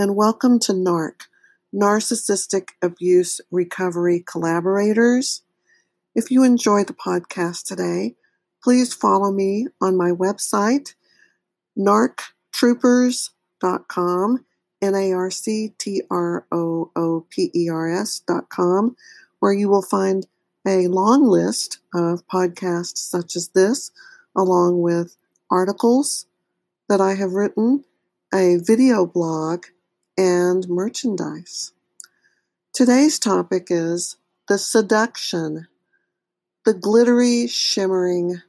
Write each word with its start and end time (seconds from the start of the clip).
and 0.00 0.14
welcome 0.14 0.60
to 0.60 0.72
NARC, 0.72 1.22
Narcissistic 1.74 2.68
Abuse 2.80 3.40
Recovery 3.50 4.22
Collaborators. 4.24 5.42
If 6.14 6.30
you 6.30 6.44
enjoy 6.44 6.84
the 6.84 6.92
podcast 6.92 7.64
today, 7.64 8.14
please 8.62 8.94
follow 8.94 9.32
me 9.32 9.66
on 9.80 9.96
my 9.96 10.12
website, 10.12 10.94
narctroopers.com, 11.76 14.44
N 14.80 14.94
A 14.94 15.12
R 15.12 15.32
C 15.32 15.74
T 15.78 16.02
R 16.08 16.46
O 16.52 16.92
O 16.94 17.26
P 17.28 17.50
E 17.52 17.68
R 17.68 17.90
S.com, 17.90 18.94
where 19.40 19.52
you 19.52 19.68
will 19.68 19.82
find 19.82 20.28
a 20.64 20.86
long 20.86 21.26
list 21.26 21.80
of 21.92 22.24
podcasts 22.28 22.98
such 22.98 23.34
as 23.34 23.48
this, 23.48 23.90
along 24.36 24.80
with 24.80 25.16
articles 25.50 26.26
that 26.88 27.00
I 27.00 27.14
have 27.14 27.32
written, 27.32 27.84
a 28.32 28.58
video 28.58 29.04
blog, 29.04 29.64
and 30.18 30.68
merchandise. 30.68 31.72
Today's 32.74 33.20
topic 33.20 33.68
is 33.70 34.16
the 34.48 34.58
seduction, 34.58 35.68
the 36.64 36.74
glittery, 36.74 37.46
shimmering 37.46 38.42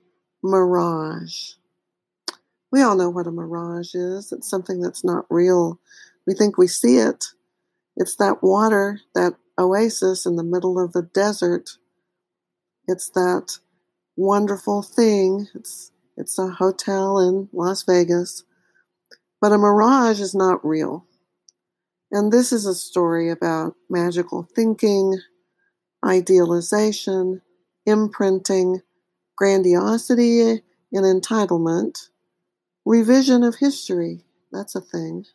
mirage. 0.44 1.52
We 2.72 2.82
all 2.82 2.96
know 2.96 3.10
what 3.10 3.28
a 3.28 3.32
mirage 3.32 3.94
is. 3.94 4.32
It's 4.32 4.50
something 4.50 4.82
that's 4.82 5.04
not 5.04 5.26
real. 5.30 5.80
We 6.26 6.34
think 6.34 6.58
we 6.58 6.68
see 6.68 6.98
it. 6.98 7.28
It's 7.96 8.16
that 8.16 8.42
water, 8.42 9.02
that 9.14 9.36
oasis 9.58 10.26
in 10.26 10.38
the 10.38 10.44
middle 10.44 10.84
of 10.84 10.94
the 10.94 11.04
desert. 11.04 11.78
It's 12.88 13.10
that 13.12 13.60
wonderful 14.16 14.82
thing. 14.82 15.48
It's 15.54 15.92
it's 16.18 16.38
a 16.40 16.48
hotel 16.48 17.20
in 17.20 17.50
Las 17.54 17.84
Vegas. 17.84 18.44
But 19.40 19.54
a 19.54 19.58
mirage 19.58 20.20
is 20.20 20.36
not 20.36 20.66
real. 20.66 21.06
And 22.12 22.32
this 22.32 22.52
is 22.52 22.66
a 22.66 22.74
story 22.74 23.30
about 23.30 23.76
magical 23.90 24.48
thinking, 24.56 25.20
idealization, 26.04 27.42
imprinting, 27.86 28.82
grandiosity 29.38 30.42
and 30.42 30.62
entitlement, 30.92 32.10
revision 32.86 33.44
of 33.44 33.56
history, 33.56 34.26
that's 34.52 34.76
a 34.76 34.82
thing, 34.82 35.26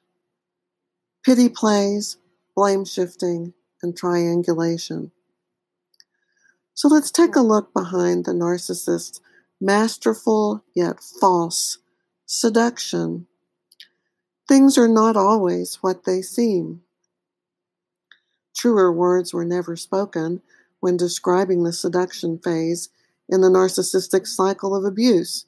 pity 1.25 1.48
plays, 1.48 2.16
blame 2.56 2.84
shifting, 2.84 3.55
and 3.83 3.97
triangulation. 3.97 5.12
So 6.75 6.88
let's 6.88 7.11
take 7.11 7.36
a 7.36 7.41
look 7.41 7.72
behind 7.72 8.25
the 8.25 8.33
narcissist's 8.33 9.20
masterful 9.61 10.64
yet 10.75 11.00
false 11.00 11.78
seduction 12.27 13.28
Things 14.48 14.77
are 14.77 14.89
not 14.89 15.17
always 15.17 15.77
what 15.77 16.05
they 16.05 16.23
seem. 16.23 16.83
Truer 18.55 18.92
words 18.92 19.33
were 19.33 19.45
never 19.45 19.77
spoken 19.77 20.42
when 20.81 20.97
describing 20.97 21.64
the 21.64 21.73
seduction 21.73 22.39
phase 22.39 22.91
in 23.28 23.41
the 23.41 23.48
narcissistic 23.48 24.27
cycle 24.27 24.75
of 24.75 24.84
abuse. 24.84 25.47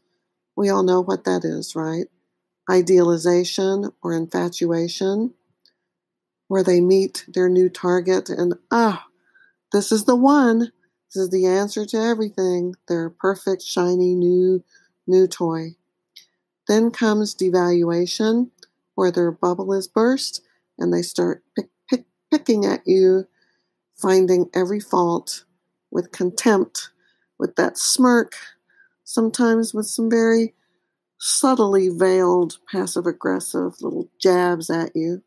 We 0.57 0.69
all 0.71 0.83
know 0.83 1.03
what 1.03 1.25
that 1.25 1.45
is, 1.45 1.77
right? 1.77 2.07
Idealization 2.71 3.93
or 4.03 4.13
infatuation, 4.13 5.35
where 6.49 6.63
they 6.63 6.81
meet 6.81 7.25
their 7.29 7.49
new 7.49 7.69
target 7.69 8.29
and, 8.31 8.55
ah, 8.71 9.07
this 9.73 9.93
is 9.93 10.05
the 10.05 10.17
one. 10.17 10.73
This 11.13 11.25
is 11.25 11.31
the 11.31 11.47
answer 11.47 11.85
to 11.87 11.97
everything. 11.99 12.75
Their 12.89 13.11
perfect, 13.11 13.63
shiny, 13.63 14.15
new, 14.15 14.65
new 15.07 15.27
toy. 15.27 15.77
Then 16.69 16.91
comes 16.91 17.35
devaluation 17.35 18.51
where 18.97 19.13
their 19.13 19.31
bubble 19.31 19.73
is 19.73 19.87
burst 19.87 20.43
and 20.77 20.93
they 20.93 21.03
start 21.03 21.45
pick, 21.55 21.69
pick, 21.89 22.07
picking 22.31 22.65
at 22.65 22.83
you, 22.85 23.29
finding 23.95 24.51
every 24.53 24.81
fault 24.81 25.45
with 25.93 26.11
contempt, 26.11 26.91
with 27.39 27.55
that 27.55 27.79
smirk, 27.79 28.35
sometimes 29.05 29.73
with 29.73 29.87
some 29.87 30.11
very 30.11 30.55
subtly 31.19 31.89
veiled 31.89 32.59
passive 32.71 33.07
aggressive 33.07 33.75
little 33.81 34.09
jabs 34.21 34.69
at 34.69 34.95
you. 34.95 35.23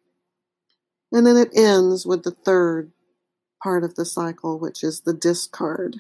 And 1.12 1.26
then 1.26 1.38
it 1.38 1.50
ends 1.56 2.06
with 2.06 2.24
the 2.24 2.32
third 2.32 2.92
part 3.64 3.84
of 3.84 3.96
the 3.96 4.06
cycle, 4.06 4.60
which 4.60 4.84
is 4.84 5.02
the 5.02 5.14
discard. 5.14 5.98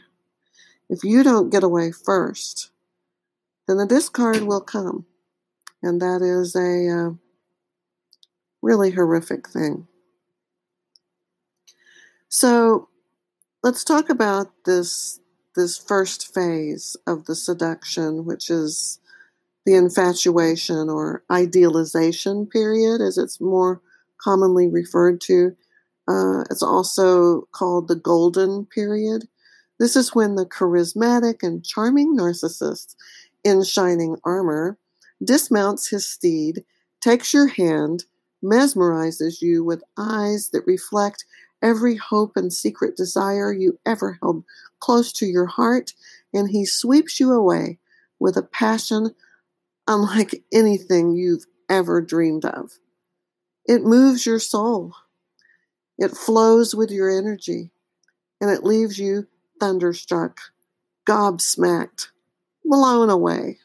If 0.89 1.03
you 1.03 1.23
don't 1.23 1.49
get 1.49 1.63
away 1.63 1.91
first, 1.91 2.71
then 3.67 3.77
the 3.77 3.85
discard 3.85 4.41
will 4.41 4.61
come. 4.61 5.05
And 5.81 6.01
that 6.01 6.21
is 6.21 6.55
a 6.55 6.89
uh, 6.89 7.13
really 8.61 8.91
horrific 8.91 9.47
thing. 9.47 9.87
So 12.29 12.89
let's 13.63 13.83
talk 13.83 14.09
about 14.09 14.51
this 14.65 15.19
this 15.55 15.77
first 15.77 16.33
phase 16.33 16.95
of 17.07 17.25
the 17.25 17.35
seduction, 17.35 18.23
which 18.23 18.49
is 18.49 18.99
the 19.65 19.75
infatuation 19.75 20.89
or 20.89 21.23
idealization 21.31 22.45
period, 22.45 23.01
as 23.01 23.17
it's 23.17 23.41
more 23.41 23.81
commonly 24.21 24.67
referred 24.67 25.19
to. 25.21 25.55
Uh, 26.07 26.41
it's 26.49 26.63
also 26.63 27.41
called 27.51 27.87
the 27.87 27.95
golden 27.95 28.65
period. 28.65 29.27
This 29.79 29.95
is 29.95 30.15
when 30.15 30.35
the 30.35 30.45
charismatic 30.45 31.43
and 31.43 31.65
charming 31.65 32.17
narcissist 32.17 32.95
in 33.43 33.63
shining 33.63 34.17
armor 34.23 34.77
dismounts 35.23 35.89
his 35.89 36.07
steed, 36.07 36.63
takes 37.01 37.33
your 37.33 37.47
hand, 37.47 38.05
mesmerizes 38.43 39.41
you 39.41 39.63
with 39.63 39.83
eyes 39.97 40.49
that 40.49 40.65
reflect 40.65 41.25
every 41.61 41.95
hope 41.95 42.35
and 42.35 42.53
secret 42.53 42.95
desire 42.95 43.51
you 43.51 43.79
ever 43.85 44.17
held 44.21 44.43
close 44.79 45.11
to 45.13 45.25
your 45.25 45.45
heart, 45.45 45.93
and 46.33 46.49
he 46.49 46.65
sweeps 46.65 47.19
you 47.19 47.33
away 47.33 47.77
with 48.19 48.37
a 48.37 48.43
passion 48.43 49.13
unlike 49.87 50.43
anything 50.53 51.15
you've 51.15 51.45
ever 51.69 52.01
dreamed 52.01 52.45
of. 52.45 52.71
It 53.65 53.83
moves 53.83 54.25
your 54.25 54.39
soul, 54.39 54.93
it 55.97 56.11
flows 56.11 56.73
with 56.73 56.91
your 56.91 57.09
energy, 57.09 57.71
and 58.39 58.49
it 58.49 58.63
leaves 58.63 58.97
you 58.97 59.27
thunderstruck, 59.59 60.39
gobsmacked, 61.05 62.07
blown 62.63 63.09
away. 63.09 63.59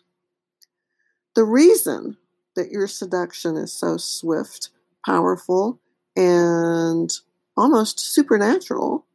The 1.37 1.45
reason 1.45 2.17
that 2.57 2.71
your 2.71 2.87
seduction 2.87 3.57
is 3.57 3.73
so 3.73 3.97
swift, 3.97 4.71
powerful, 5.05 5.81
and 6.17 7.11
almost 7.57 7.99
supernatural 8.01 9.07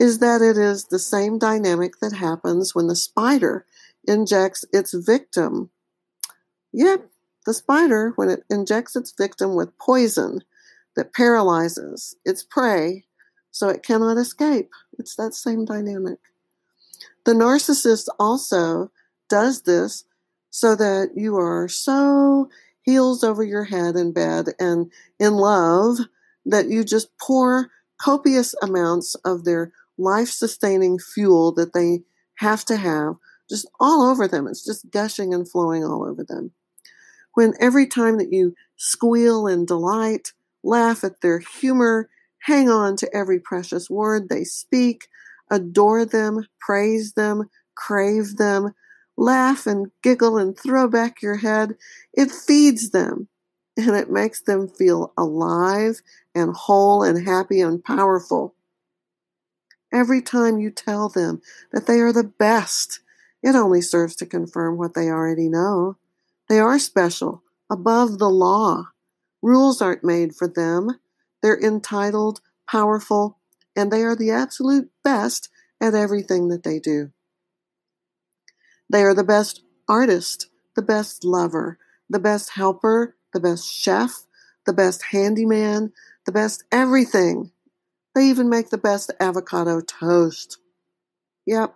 is 0.00 0.18
that 0.18 0.42
it 0.42 0.56
is 0.56 0.86
the 0.86 0.98
same 0.98 1.38
dynamic 1.38 2.00
that 2.00 2.12
happens 2.12 2.74
when 2.74 2.86
the 2.86 2.96
spider 2.96 3.66
injects 4.06 4.64
its 4.72 4.94
victim. 4.94 5.70
Yep, 6.72 7.08
the 7.46 7.54
spider, 7.54 8.12
when 8.16 8.28
it 8.28 8.44
injects 8.50 8.96
its 8.96 9.12
victim 9.12 9.54
with 9.54 9.76
poison 9.78 10.42
that 10.96 11.12
paralyzes 11.12 12.16
its 12.24 12.42
prey 12.42 13.04
so 13.50 13.68
it 13.68 13.82
cannot 13.82 14.16
escape. 14.16 14.70
It's 14.98 15.14
that 15.16 15.34
same 15.34 15.64
dynamic. 15.64 16.18
The 17.24 17.32
narcissist 17.32 18.08
also 18.18 18.90
does 19.28 19.62
this 19.62 20.04
so 20.52 20.76
that 20.76 21.12
you 21.16 21.36
are 21.38 21.66
so 21.66 22.48
heels 22.82 23.24
over 23.24 23.42
your 23.42 23.64
head 23.64 23.96
in 23.96 24.12
bed 24.12 24.48
and 24.60 24.92
in 25.18 25.32
love 25.32 25.96
that 26.44 26.68
you 26.68 26.84
just 26.84 27.08
pour 27.18 27.70
copious 27.98 28.54
amounts 28.62 29.14
of 29.24 29.44
their 29.44 29.72
life 29.96 30.28
sustaining 30.28 30.98
fuel 30.98 31.52
that 31.52 31.72
they 31.72 32.02
have 32.34 32.64
to 32.66 32.76
have 32.76 33.14
just 33.48 33.66
all 33.80 34.02
over 34.02 34.28
them. 34.28 34.46
It's 34.46 34.64
just 34.64 34.90
gushing 34.90 35.32
and 35.32 35.48
flowing 35.48 35.84
all 35.84 36.04
over 36.04 36.22
them. 36.22 36.52
When 37.34 37.54
every 37.58 37.86
time 37.86 38.18
that 38.18 38.32
you 38.32 38.54
squeal 38.76 39.46
in 39.46 39.64
delight, 39.64 40.32
laugh 40.62 41.02
at 41.02 41.22
their 41.22 41.38
humor, 41.38 42.10
hang 42.40 42.68
on 42.68 42.96
to 42.96 43.16
every 43.16 43.40
precious 43.40 43.88
word 43.88 44.28
they 44.28 44.44
speak, 44.44 45.08
adore 45.50 46.04
them, 46.04 46.46
praise 46.60 47.14
them, 47.14 47.48
crave 47.74 48.36
them, 48.36 48.74
laugh 49.22 49.66
and 49.66 49.90
giggle 50.02 50.36
and 50.36 50.58
throw 50.58 50.88
back 50.88 51.22
your 51.22 51.36
head. 51.36 51.76
It 52.12 52.30
feeds 52.30 52.90
them 52.90 53.28
and 53.76 53.96
it 53.96 54.10
makes 54.10 54.42
them 54.42 54.68
feel 54.68 55.12
alive 55.16 56.02
and 56.34 56.54
whole 56.54 57.02
and 57.02 57.26
happy 57.26 57.60
and 57.60 57.82
powerful. 57.82 58.54
Every 59.92 60.22
time 60.22 60.58
you 60.58 60.70
tell 60.70 61.08
them 61.08 61.40
that 61.72 61.86
they 61.86 62.00
are 62.00 62.12
the 62.12 62.24
best, 62.24 63.00
it 63.42 63.54
only 63.54 63.80
serves 63.80 64.16
to 64.16 64.26
confirm 64.26 64.76
what 64.76 64.94
they 64.94 65.08
already 65.08 65.48
know. 65.48 65.96
They 66.48 66.58
are 66.58 66.78
special, 66.78 67.42
above 67.70 68.18
the 68.18 68.30
law. 68.30 68.88
Rules 69.40 69.80
aren't 69.80 70.04
made 70.04 70.34
for 70.34 70.48
them. 70.48 70.98
They're 71.42 71.60
entitled, 71.60 72.40
powerful, 72.68 73.38
and 73.76 73.90
they 73.92 74.02
are 74.02 74.16
the 74.16 74.30
absolute 74.30 74.90
best 75.04 75.48
at 75.80 75.94
everything 75.94 76.48
that 76.48 76.62
they 76.62 76.78
do. 76.78 77.12
They 78.92 79.04
are 79.04 79.14
the 79.14 79.24
best 79.24 79.62
artist, 79.88 80.48
the 80.76 80.82
best 80.82 81.24
lover, 81.24 81.78
the 82.10 82.18
best 82.18 82.50
helper, 82.50 83.16
the 83.32 83.40
best 83.40 83.72
chef, 83.72 84.26
the 84.66 84.74
best 84.74 85.04
handyman, 85.10 85.92
the 86.26 86.32
best 86.32 86.64
everything. 86.70 87.52
They 88.14 88.26
even 88.26 88.50
make 88.50 88.68
the 88.68 88.76
best 88.76 89.10
avocado 89.18 89.80
toast. 89.80 90.58
Yep. 91.46 91.74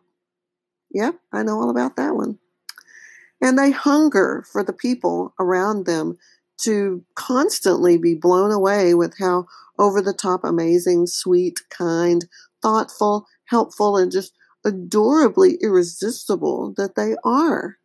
Yep, 0.91 1.15
I 1.33 1.43
know 1.43 1.59
all 1.59 1.71
about 1.71 1.97
that 1.97 2.15
one. 2.15 2.39
And 3.41 3.59
they 3.59 3.71
hunger 3.71 4.45
for 4.53 4.63
the 4.63 4.75
people 4.75 5.35
around 5.41 5.87
them 5.87 6.19
to 6.59 7.03
constantly 7.15 7.97
be 7.97 8.15
blown 8.15 8.53
away 8.53 8.93
with 8.93 9.15
how 9.19 9.47
over 9.79 10.03
the 10.03 10.13
top, 10.13 10.45
amazing, 10.45 11.07
sweet, 11.07 11.61
kind, 11.71 12.27
thoughtful, 12.61 13.27
helpful, 13.47 13.97
and 13.97 14.13
just 14.13 14.33
adorably 14.67 15.55
irresistible 15.63 16.75
that 16.77 16.97
they 16.97 17.15
are. 17.25 17.79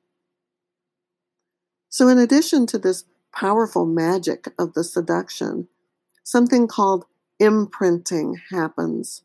So, 1.89 2.07
in 2.07 2.17
addition 2.17 2.65
to 2.67 2.77
this 2.77 3.05
powerful 3.33 3.85
magic 3.85 4.47
of 4.57 4.73
the 4.73 4.83
seduction, 4.83 5.67
something 6.23 6.67
called 6.67 7.05
imprinting 7.39 8.41
happens. 8.49 9.23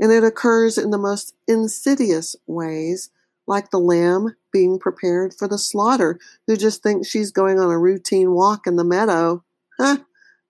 And 0.00 0.10
it 0.10 0.24
occurs 0.24 0.78
in 0.78 0.90
the 0.90 0.98
most 0.98 1.34
insidious 1.46 2.34
ways, 2.46 3.10
like 3.46 3.70
the 3.70 3.78
lamb 3.78 4.34
being 4.52 4.78
prepared 4.78 5.34
for 5.34 5.46
the 5.46 5.58
slaughter, 5.58 6.18
who 6.46 6.56
just 6.56 6.82
thinks 6.82 7.08
she's 7.08 7.30
going 7.30 7.60
on 7.60 7.70
a 7.70 7.78
routine 7.78 8.32
walk 8.32 8.66
in 8.66 8.76
the 8.76 8.84
meadow. 8.84 9.44
Huh, 9.78 9.98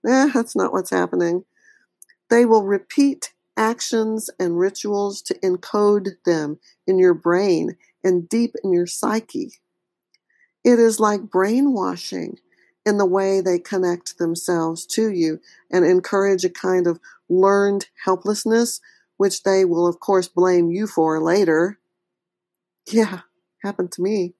eh, 0.07 0.31
that's 0.33 0.57
not 0.57 0.73
what's 0.73 0.91
happening. 0.91 1.45
They 2.31 2.47
will 2.47 2.65
repeat 2.65 3.33
actions 3.57 4.31
and 4.39 4.59
rituals 4.59 5.23
to 5.23 5.35
encode 5.41 6.11
them 6.25 6.59
in 6.87 6.99
your 6.99 7.15
brain 7.15 7.77
and 8.03 8.29
deep 8.29 8.55
in 8.65 8.73
your 8.73 8.87
psyche. 8.87 9.53
It 10.65 10.79
is 10.79 11.01
like 11.01 11.31
brainwashing 11.31 12.39
in 12.85 12.99
the 12.99 13.07
way 13.07 13.41
they 13.41 13.59
connect 13.59 14.19
themselves 14.19 14.87
to 14.87 15.11
you 15.11 15.41
and 15.71 15.85
encourage 15.85 16.45
a 16.45 16.51
kind 16.51 16.87
of 16.87 17.01
learned 17.29 17.87
helplessness, 18.05 18.81
which 19.17 19.43
they 19.43 19.65
will, 19.65 19.87
of 19.87 20.01
course, 20.01 20.29
blame 20.29 20.71
you 20.71 20.87
for 20.87 21.21
later. 21.21 21.79
Yeah, 22.91 23.21
happened 23.63 23.93
to 23.93 24.03
me. 24.03 24.35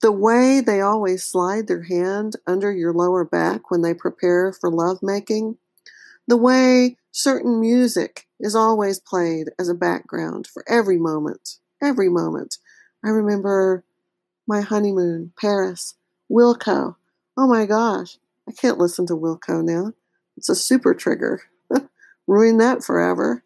The 0.00 0.12
way 0.12 0.60
they 0.60 0.80
always 0.80 1.24
slide 1.24 1.66
their 1.66 1.82
hand 1.82 2.36
under 2.46 2.70
your 2.70 2.92
lower 2.92 3.24
back 3.24 3.70
when 3.70 3.82
they 3.82 3.94
prepare 3.94 4.52
for 4.52 4.70
lovemaking, 4.70 5.58
the 6.28 6.36
way 6.36 6.96
certain 7.10 7.58
music 7.58 8.28
is 8.38 8.54
always 8.54 9.00
played 9.00 9.48
as 9.58 9.68
a 9.68 9.74
background 9.74 10.46
for 10.46 10.62
every 10.68 10.98
moment, 10.98 11.56
every 11.82 12.08
moment. 12.08 12.58
I 13.04 13.08
remember 13.08 13.82
my 14.46 14.60
honeymoon, 14.60 15.32
Paris, 15.40 15.94
Wilco. 16.30 16.96
Oh 17.36 17.48
my 17.48 17.64
gosh, 17.66 18.18
I 18.46 18.52
can't 18.52 18.78
listen 18.78 19.06
to 19.06 19.16
Wilco 19.16 19.64
now. 19.64 19.94
It's 20.36 20.50
a 20.50 20.54
super 20.54 20.94
trigger. 20.94 21.42
Ruin 22.26 22.58
that 22.58 22.84
forever. 22.84 23.42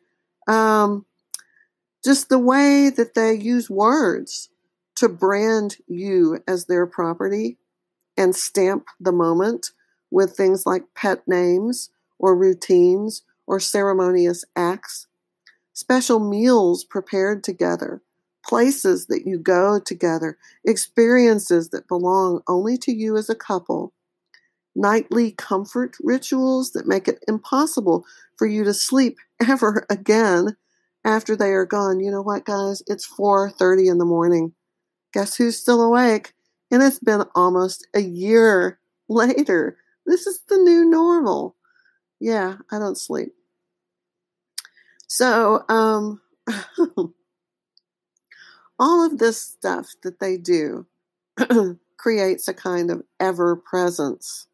Um, 0.49 1.06
just 2.05 2.29
the 2.29 2.38
way 2.38 2.90
that 2.90 3.14
they 3.14 3.32
use 3.34 3.70
words 3.70 4.50
to 4.96 5.08
brand 5.08 5.76
you 5.87 6.40
as 6.49 6.67
their 6.67 6.87
property 6.87 7.58
and 8.17 8.34
stamp 8.34 8.87
the 9.00 9.12
moment 9.12 9.70
with 10.11 10.37
things 10.37 10.67
like 10.67 10.82
pet 10.94 11.26
names 11.29 11.90
or 12.23 12.37
routines 12.37 13.23
or 13.47 13.61
ceremonious 13.61 14.47
acts, 14.57 15.09
special 15.75 16.21
meals 16.21 16.85
prepared 16.85 17.45
together, 17.45 18.03
places 18.47 19.07
that 19.07 19.27
you 19.27 19.39
go 19.39 19.81
together, 19.81 20.39
experiences 20.65 21.71
that 21.71 21.89
belong 21.89 22.41
only 22.49 22.79
to 22.79 22.93
you 22.93 23.17
as 23.17 23.29
a 23.29 23.35
couple, 23.35 23.93
nightly 24.75 25.33
comfort 25.33 25.97
rituals 26.03 26.73
that 26.73 26.87
make 26.89 27.09
it 27.09 27.23
impossible 27.29 28.05
for 28.37 28.47
you 28.47 28.65
to 28.65 28.75
sleep 28.75 29.19
ever 29.49 29.87
again 29.91 30.57
after 31.05 31.37
they 31.37 31.51
are 31.51 31.67
gone. 31.67 32.01
You 32.01 32.11
know 32.11 32.23
what, 32.23 32.45
guys? 32.45 32.83
It's 32.87 33.07
4:30 33.07 33.91
in 33.91 33.99
the 33.99 34.05
morning. 34.05 34.55
Guess 35.13 35.37
who's 35.37 35.59
still 35.59 35.83
awake? 35.83 36.35
And 36.71 36.83
it's 36.83 36.99
been 36.99 37.25
almost 37.35 37.87
a 37.95 38.01
year 38.01 38.79
later. 39.09 39.77
This 40.07 40.27
is 40.27 40.41
the 40.49 40.59
new 40.59 40.85
normal. 40.89 41.57
Yeah, 42.23 42.59
I 42.71 42.79
don't 42.79 42.97
sleep. 42.97 43.35
So, 45.09 45.65
um, 45.69 46.21
all 48.79 49.05
of 49.05 49.19
this 49.19 49.41
stuff 49.43 49.89
that 50.05 50.21
they 50.21 50.37
do 50.37 50.87
creates 51.99 52.47
a 52.47 52.55
kind 52.55 52.93
of 52.93 53.03
ever 53.19 53.57
presence, 53.57 54.47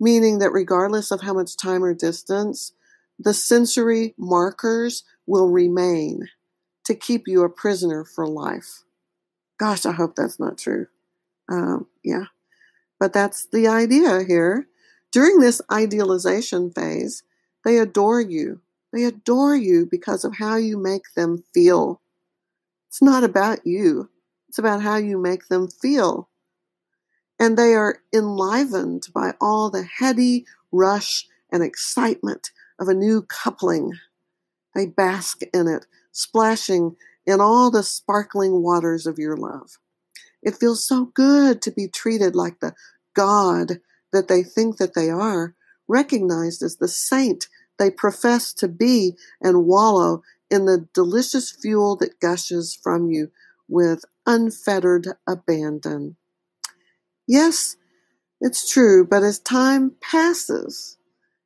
meaning 0.00 0.38
that 0.38 0.50
regardless 0.50 1.10
of 1.10 1.20
how 1.20 1.34
much 1.34 1.58
time 1.58 1.84
or 1.84 1.92
distance, 1.92 2.72
the 3.18 3.34
sensory 3.34 4.14
markers 4.16 5.04
will 5.26 5.50
remain 5.50 6.30
to 6.86 6.94
keep 6.94 7.28
you 7.28 7.42
a 7.44 7.50
prisoner 7.50 8.02
for 8.02 8.26
life. 8.26 8.82
Gosh, 9.58 9.84
I 9.84 9.92
hope 9.92 10.16
that's 10.16 10.40
not 10.40 10.56
true. 10.56 10.86
Um, 11.52 11.86
yeah. 12.02 12.24
But 12.98 13.12
that's 13.12 13.46
the 13.52 13.68
idea 13.68 14.24
here. 14.26 14.68
During 15.14 15.38
this 15.38 15.62
idealization 15.70 16.72
phase, 16.72 17.22
they 17.64 17.78
adore 17.78 18.20
you. 18.20 18.62
They 18.92 19.04
adore 19.04 19.54
you 19.54 19.86
because 19.88 20.24
of 20.24 20.38
how 20.38 20.56
you 20.56 20.76
make 20.76 21.14
them 21.14 21.44
feel. 21.54 22.00
It's 22.88 23.00
not 23.00 23.22
about 23.22 23.64
you, 23.64 24.10
it's 24.48 24.58
about 24.58 24.82
how 24.82 24.96
you 24.96 25.16
make 25.16 25.46
them 25.46 25.68
feel. 25.68 26.28
And 27.38 27.56
they 27.56 27.74
are 27.74 28.00
enlivened 28.12 29.06
by 29.14 29.34
all 29.40 29.70
the 29.70 29.84
heady 29.84 30.46
rush 30.72 31.28
and 31.48 31.62
excitement 31.62 32.50
of 32.80 32.88
a 32.88 32.94
new 32.94 33.22
coupling. 33.22 33.92
They 34.74 34.86
bask 34.86 35.42
in 35.52 35.68
it, 35.68 35.86
splashing 36.10 36.96
in 37.24 37.40
all 37.40 37.70
the 37.70 37.84
sparkling 37.84 38.62
waters 38.62 39.06
of 39.06 39.20
your 39.20 39.36
love. 39.36 39.78
It 40.42 40.56
feels 40.56 40.84
so 40.84 41.04
good 41.04 41.62
to 41.62 41.70
be 41.70 41.86
treated 41.86 42.34
like 42.34 42.58
the 42.58 42.74
God 43.14 43.78
that 44.14 44.28
they 44.28 44.42
think 44.42 44.78
that 44.78 44.94
they 44.94 45.10
are, 45.10 45.54
recognized 45.86 46.62
as 46.62 46.76
the 46.76 46.88
saint 46.88 47.48
they 47.78 47.90
profess 47.90 48.52
to 48.54 48.68
be, 48.68 49.16
and 49.40 49.66
wallow 49.66 50.22
in 50.50 50.64
the 50.64 50.88
delicious 50.94 51.50
fuel 51.50 51.96
that 51.96 52.20
gushes 52.20 52.74
from 52.74 53.10
you 53.10 53.30
with 53.68 54.04
unfettered 54.26 55.08
abandon. 55.26 56.16
Yes, 57.26 57.76
it's 58.40 58.70
true, 58.70 59.06
but 59.06 59.22
as 59.22 59.38
time 59.38 59.92
passes, 60.00 60.96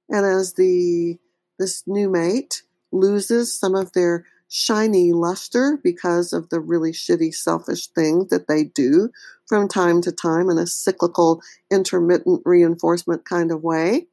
and 0.08 0.26
as 0.26 0.54
the 0.54 1.18
this 1.58 1.84
new 1.86 2.08
mate 2.08 2.62
loses 2.92 3.58
some 3.58 3.74
of 3.74 3.92
their 3.92 4.24
shiny 4.48 5.12
luster 5.12 5.78
because 5.82 6.32
of 6.32 6.48
the 6.48 6.60
really 6.60 6.92
shitty, 6.92 7.34
selfish 7.34 7.86
things 7.88 8.28
that 8.28 8.48
they 8.48 8.64
do 8.64 9.10
from 9.46 9.68
time 9.68 10.00
to 10.02 10.12
time 10.12 10.48
in 10.50 10.58
a 10.58 10.66
cyclical, 10.66 11.42
intermittent 11.70 12.42
reinforcement 12.44 13.24
kind 13.24 13.50
of 13.52 13.62
way, 13.62 14.06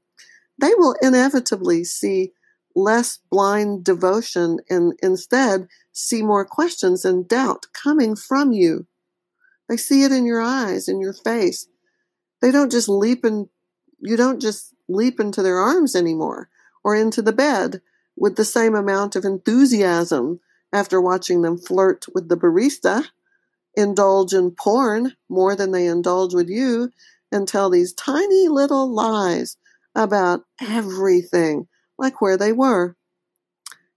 they 0.60 0.74
will 0.76 0.96
inevitably 1.02 1.84
see 1.84 2.32
less 2.76 3.20
blind 3.30 3.84
devotion 3.84 4.60
and 4.70 4.94
instead 5.02 5.68
see 5.94 6.22
more 6.22 6.46
questions 6.46 7.06
and 7.06 7.28
doubt 7.28 7.68
coming 7.74 8.16
from 8.16 8.52
you. 8.52 8.86
They 9.70 9.78
see 9.78 10.04
it 10.04 10.12
in 10.12 10.26
your 10.26 10.42
eyes, 10.42 10.88
in 10.88 11.00
your 11.00 11.14
face. 11.14 11.68
They 12.42 12.52
don't 12.52 12.72
just 12.72 12.90
leap 12.90 13.24
in, 13.26 13.50
you 14.00 14.18
don't 14.18 14.42
just 14.42 14.74
leap 14.88 15.20
into 15.20 15.42
their 15.42 15.58
arms 15.58 15.96
anymore 15.96 16.50
or 16.84 16.96
into 16.96 17.22
the 17.22 17.34
bed 17.34 17.82
with 18.18 18.36
the 18.36 18.46
same 18.46 18.76
amount 18.76 19.16
of 19.16 19.26
enthusiasm 19.26 20.40
after 20.72 21.00
watching 21.00 21.42
them 21.42 21.58
flirt 21.58 22.06
with 22.14 22.30
the 22.30 22.38
barista, 22.38 23.06
indulge 23.76 24.34
in 24.34 24.52
porn 24.52 25.14
more 25.30 25.56
than 25.56 25.72
they 25.72 25.86
indulge 25.86 26.34
with 26.34 26.50
you, 26.50 26.92
and 27.32 27.48
tell 27.48 27.70
these 27.70 27.94
tiny 27.94 28.48
little 28.48 28.92
lies 28.92 29.58
about 29.96 30.46
everything, 30.62 31.68
like 31.98 32.22
where 32.22 32.38
they 32.38 32.52
were. 32.52 32.96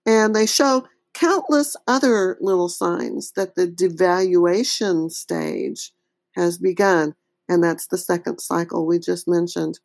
And 0.06 0.34
they 0.34 0.46
show 0.46 0.87
countless 1.14 1.76
other 1.87 2.38
little 2.40 2.68
signs 2.68 3.32
that 3.32 3.56
the 3.56 3.66
devaluation 3.66 5.10
stage 5.10 5.92
has 6.37 6.58
begun. 6.58 7.14
And 7.48 7.62
that's 7.62 7.87
the 7.87 7.98
second 7.98 8.40
cycle 8.40 8.87
we 8.87 8.98
just 8.98 9.26
mentioned 9.26 9.80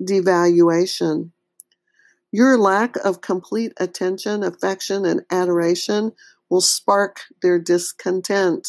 devaluation. 0.00 1.32
Your 2.32 2.56
lack 2.56 2.96
of 2.96 3.20
complete 3.20 3.72
attention, 3.76 4.42
affection, 4.44 5.04
and 5.04 5.22
adoration 5.30 6.12
will 6.48 6.60
spark 6.60 7.22
their 7.42 7.58
discontent. 7.58 8.68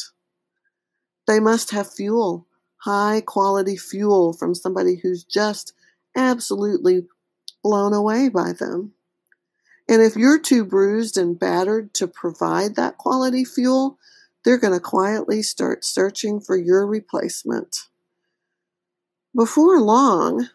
They 1.27 1.39
must 1.39 1.71
have 1.71 1.93
fuel, 1.93 2.47
high 2.77 3.21
quality 3.21 3.77
fuel 3.77 4.33
from 4.33 4.55
somebody 4.55 4.95
who's 4.95 5.23
just 5.23 5.73
absolutely 6.15 7.05
blown 7.63 7.93
away 7.93 8.29
by 8.29 8.53
them. 8.53 8.93
And 9.87 10.01
if 10.01 10.15
you're 10.15 10.39
too 10.39 10.65
bruised 10.65 11.17
and 11.17 11.37
battered 11.37 11.93
to 11.95 12.07
provide 12.07 12.75
that 12.75 12.97
quality 12.97 13.45
fuel, 13.45 13.99
they're 14.43 14.57
going 14.57 14.73
to 14.73 14.79
quietly 14.79 15.43
start 15.43 15.85
searching 15.85 16.39
for 16.39 16.57
your 16.57 16.87
replacement. 16.87 17.77
Before 19.35 19.79
long, 19.79 20.49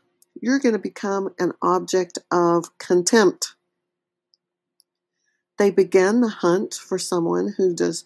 you're 0.46 0.60
going 0.60 0.72
to 0.72 0.78
become 0.78 1.28
an 1.40 1.50
object 1.60 2.20
of 2.30 2.66
contempt. 2.78 3.56
They 5.58 5.72
begin 5.72 6.20
the 6.20 6.28
hunt 6.28 6.74
for 6.74 7.00
someone 7.00 7.54
who 7.56 7.74
does 7.74 8.04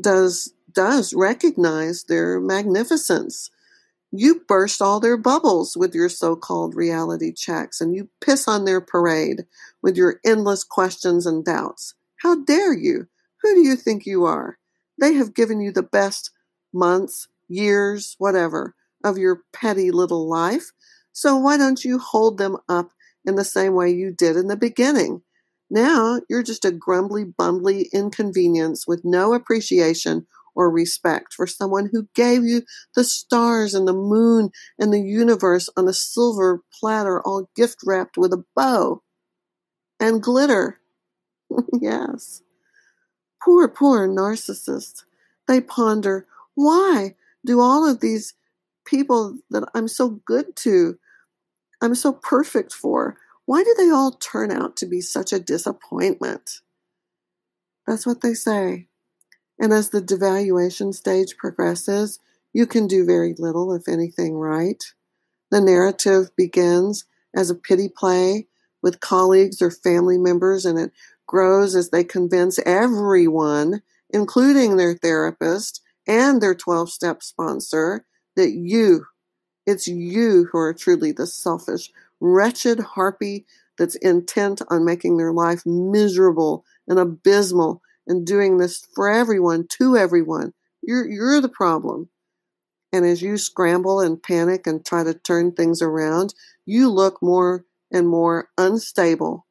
does 0.00 0.54
does 0.72 1.12
recognize 1.12 2.04
their 2.04 2.40
magnificence. 2.40 3.50
You 4.10 4.40
burst 4.48 4.80
all 4.80 4.98
their 4.98 5.18
bubbles 5.18 5.76
with 5.76 5.94
your 5.94 6.08
so-called 6.08 6.74
reality 6.74 7.32
checks 7.32 7.82
and 7.82 7.94
you 7.94 8.08
piss 8.22 8.48
on 8.48 8.64
their 8.64 8.80
parade 8.80 9.44
with 9.82 9.94
your 9.94 10.20
endless 10.24 10.64
questions 10.64 11.26
and 11.26 11.44
doubts. 11.44 11.94
How 12.16 12.36
dare 12.36 12.72
you? 12.72 13.08
Who 13.42 13.54
do 13.54 13.60
you 13.60 13.76
think 13.76 14.06
you 14.06 14.24
are? 14.24 14.56
They 14.98 15.12
have 15.14 15.34
given 15.34 15.60
you 15.60 15.70
the 15.70 15.82
best 15.82 16.30
months, 16.72 17.28
years, 17.46 18.16
whatever, 18.16 18.74
of 19.04 19.18
your 19.18 19.42
petty 19.52 19.90
little 19.90 20.26
life. 20.26 20.72
So 21.14 21.36
why 21.36 21.56
don't 21.56 21.84
you 21.84 21.98
hold 21.98 22.38
them 22.38 22.58
up 22.68 22.90
in 23.24 23.36
the 23.36 23.44
same 23.44 23.74
way 23.74 23.90
you 23.90 24.10
did 24.10 24.36
in 24.36 24.48
the 24.48 24.56
beginning? 24.56 25.22
Now 25.70 26.20
you're 26.28 26.42
just 26.42 26.64
a 26.64 26.72
grumbly, 26.72 27.24
bumbly 27.24 27.86
inconvenience 27.92 28.86
with 28.86 29.02
no 29.04 29.32
appreciation 29.32 30.26
or 30.56 30.70
respect 30.70 31.32
for 31.32 31.46
someone 31.46 31.88
who 31.92 32.08
gave 32.14 32.44
you 32.44 32.62
the 32.94 33.04
stars 33.04 33.74
and 33.74 33.86
the 33.86 33.92
moon 33.94 34.50
and 34.78 34.92
the 34.92 35.00
universe 35.00 35.68
on 35.76 35.88
a 35.88 35.92
silver 35.92 36.62
platter, 36.72 37.22
all 37.22 37.48
gift 37.56 37.78
wrapped 37.86 38.18
with 38.18 38.32
a 38.32 38.44
bow 38.54 39.02
and 40.00 40.22
glitter. 40.22 40.80
yes. 41.80 42.42
Poor, 43.42 43.68
poor 43.68 44.08
narcissists. 44.08 45.04
They 45.46 45.60
ponder, 45.60 46.26
why 46.54 47.14
do 47.44 47.60
all 47.60 47.88
of 47.88 48.00
these 48.00 48.34
people 48.86 49.38
that 49.50 49.68
I'm 49.74 49.88
so 49.88 50.20
good 50.26 50.56
to, 50.56 50.98
I'm 51.84 51.94
so 51.94 52.14
perfect 52.14 52.72
for, 52.72 53.18
why 53.44 53.62
do 53.62 53.74
they 53.76 53.90
all 53.90 54.12
turn 54.12 54.50
out 54.50 54.74
to 54.78 54.86
be 54.86 55.02
such 55.02 55.34
a 55.34 55.38
disappointment? 55.38 56.60
That's 57.86 58.06
what 58.06 58.22
they 58.22 58.32
say. 58.32 58.86
And 59.60 59.70
as 59.70 59.90
the 59.90 60.00
devaluation 60.00 60.94
stage 60.94 61.36
progresses, 61.36 62.20
you 62.54 62.66
can 62.66 62.86
do 62.86 63.04
very 63.04 63.34
little, 63.38 63.74
if 63.74 63.86
anything, 63.86 64.34
right. 64.34 64.82
The 65.50 65.60
narrative 65.60 66.34
begins 66.36 67.04
as 67.36 67.50
a 67.50 67.54
pity 67.54 67.90
play 67.90 68.46
with 68.82 69.00
colleagues 69.00 69.60
or 69.60 69.70
family 69.70 70.16
members, 70.16 70.64
and 70.64 70.78
it 70.78 70.90
grows 71.26 71.76
as 71.76 71.90
they 71.90 72.02
convince 72.02 72.58
everyone, 72.60 73.82
including 74.08 74.78
their 74.78 74.94
therapist 74.94 75.82
and 76.08 76.40
their 76.40 76.54
12 76.54 76.90
step 76.90 77.22
sponsor, 77.22 78.06
that 78.36 78.52
you, 78.52 79.04
it's 79.66 79.88
you 79.88 80.48
who 80.50 80.58
are 80.58 80.74
truly 80.74 81.12
the 81.12 81.26
selfish, 81.26 81.90
wretched 82.20 82.80
harpy 82.80 83.46
that's 83.78 83.96
intent 83.96 84.62
on 84.68 84.84
making 84.84 85.16
their 85.16 85.32
life 85.32 85.64
miserable 85.66 86.64
and 86.86 86.98
abysmal 86.98 87.82
and 88.06 88.26
doing 88.26 88.58
this 88.58 88.86
for 88.94 89.10
everyone, 89.10 89.66
to 89.78 89.96
everyone. 89.96 90.52
You're, 90.82 91.08
you're 91.08 91.40
the 91.40 91.48
problem. 91.48 92.10
And 92.92 93.04
as 93.04 93.22
you 93.22 93.36
scramble 93.38 94.00
and 94.00 94.22
panic 94.22 94.66
and 94.66 94.84
try 94.84 95.02
to 95.02 95.14
turn 95.14 95.52
things 95.52 95.82
around, 95.82 96.34
you 96.64 96.90
look 96.90 97.20
more 97.22 97.64
and 97.90 98.06
more 98.06 98.50
unstable. 98.56 99.46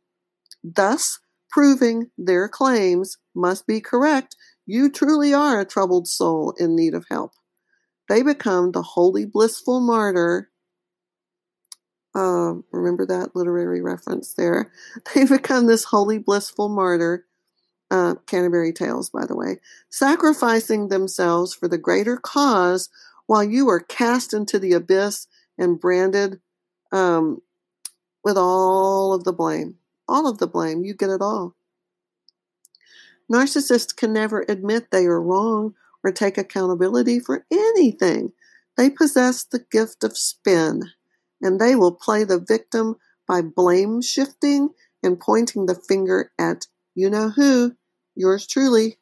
Thus, 0.64 1.20
proving 1.50 2.12
their 2.18 2.48
claims 2.48 3.18
must 3.36 3.68
be 3.68 3.82
correct, 3.82 4.36
you 4.66 4.90
truly 4.90 5.34
are 5.34 5.60
a 5.60 5.66
troubled 5.66 6.08
soul 6.08 6.54
in 6.58 6.76
need 6.76 6.94
of 6.94 7.06
help. 7.10 7.34
They 8.10 8.22
become 8.22 8.72
the 8.72 8.82
holy, 8.82 9.26
blissful 9.26 9.80
martyr 9.80 10.50
uh, 12.16 12.56
remember 12.72 13.06
that 13.08 13.36
literary 13.36 13.82
reference 13.82 14.34
there. 14.34 14.72
They 15.16 15.26
become 15.26 15.68
this 15.68 15.86
holy, 15.86 16.20
blissful 16.20 16.70
martyr. 16.70 17.26
Uh, 17.92 18.16
Canterbury 18.26 18.74
Tales, 18.74 19.12
by 19.12 19.24
the 19.28 19.36
way, 19.36 19.60
sacrificing 19.88 20.88
themselves 20.88 21.54
for 21.54 21.68
the 21.68 21.78
greater 21.78 22.18
cause 22.18 22.90
while 23.28 23.44
you 23.44 23.70
are 23.70 23.80
cast 23.80 24.34
into 24.34 24.58
the 24.58 24.74
abyss 24.74 25.28
and 25.60 25.80
branded 25.80 26.40
um, 26.92 27.40
with 28.24 28.36
all 28.36 29.14
of 29.14 29.26
the 29.26 29.34
blame. 29.34 29.76
All 30.08 30.28
of 30.28 30.40
the 30.40 30.48
blame. 30.48 30.84
You 30.84 30.96
get 30.96 31.12
it 31.12 31.22
all. 31.22 31.56
Narcissists 33.32 33.96
can 33.96 34.12
never 34.12 34.44
admit 34.50 34.90
they 34.90 35.06
are 35.06 35.22
wrong 35.22 35.76
or 36.04 36.12
take 36.12 36.38
accountability 36.38 37.20
for 37.20 37.46
anything. 37.52 38.32
They 38.78 38.90
possess 38.90 39.44
the 39.44 39.66
gift 39.72 40.04
of 40.04 40.18
spin 40.18 40.92
and 41.42 41.60
they 41.60 41.76
will 41.76 41.92
play 41.92 42.24
the 42.24 42.40
victim 42.40 42.96
by 43.28 43.42
blame 43.42 44.02
shifting 44.02 44.70
and 45.04 45.20
pointing 45.20 45.66
the 45.66 45.76
finger 45.76 46.32
at 46.40 46.68
you 46.96 47.10
know 47.10 47.30
who, 47.30 47.76
yours 48.16 48.48
truly. 48.48 48.98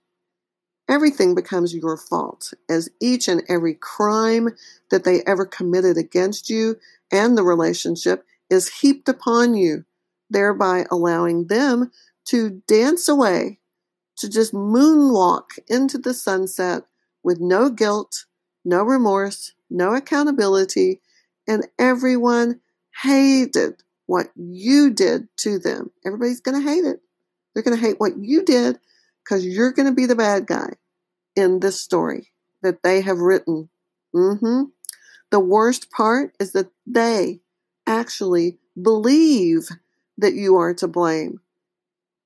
Everything 0.89 1.35
becomes 1.35 1.73
your 1.73 1.95
fault, 1.95 2.53
as 2.69 2.89
each 2.99 3.27
and 3.27 3.43
every 3.47 3.75
crime 3.75 4.49
that 4.89 5.03
they 5.03 5.21
ever 5.23 5.45
committed 5.45 5.97
against 5.97 6.49
you 6.49 6.75
and 7.11 7.37
the 7.37 7.43
relationship 7.43 8.25
is 8.49 8.79
heaped 8.79 9.07
upon 9.07 9.53
you, 9.53 9.85
thereby 10.29 10.85
allowing 10.91 11.47
them 11.47 11.91
to 12.25 12.61
dance 12.67 13.07
away, 13.07 13.59
to 14.17 14.29
just 14.29 14.53
moonwalk 14.53 15.57
into 15.67 15.97
the 15.97 16.13
sunset 16.13 16.83
with 17.23 17.39
no 17.39 17.69
guilt, 17.69 18.25
no 18.63 18.83
remorse, 18.83 19.53
no 19.69 19.95
accountability, 19.95 21.01
and 21.47 21.67
everyone 21.79 22.59
hated 23.03 23.81
what 24.05 24.27
you 24.35 24.91
did 24.91 25.27
to 25.37 25.57
them. 25.57 25.91
Everybody's 26.05 26.41
going 26.41 26.61
to 26.61 26.69
hate 26.69 26.83
it. 26.83 26.99
They're 27.53 27.63
going 27.63 27.77
to 27.77 27.85
hate 27.85 27.99
what 27.99 28.17
you 28.17 28.43
did 28.43 28.79
because 29.23 29.45
you're 29.45 29.71
going 29.71 29.87
to 29.87 29.95
be 29.95 30.05
the 30.05 30.15
bad 30.15 30.47
guy 30.47 30.73
in 31.35 31.59
this 31.59 31.81
story 31.81 32.31
that 32.61 32.83
they 32.83 33.01
have 33.01 33.19
written. 33.19 33.69
Mm-hmm. 34.15 34.63
The 35.29 35.39
worst 35.39 35.89
part 35.91 36.35
is 36.39 36.51
that 36.51 36.71
they 36.85 37.39
actually 37.87 38.57
believe 38.79 39.69
that 40.17 40.33
you 40.33 40.57
are 40.57 40.73
to 40.75 40.87
blame, 40.87 41.39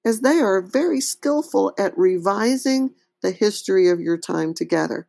as 0.04 0.22
they 0.22 0.40
are 0.40 0.62
very 0.62 1.00
skillful 1.00 1.74
at 1.78 1.98
revising 1.98 2.94
the 3.26 3.32
history 3.32 3.90
of 3.90 4.00
your 4.00 4.18
time 4.18 4.54
together. 4.54 5.08